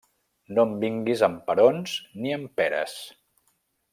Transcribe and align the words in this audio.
No 0.57 0.63
em 0.69 0.71
vinguis 0.83 1.21
amb 1.27 1.43
perons 1.51 1.95
ni 2.23 2.35
amb 2.39 2.51
peres. 2.61 2.99